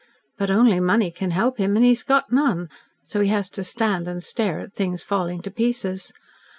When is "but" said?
0.35-0.49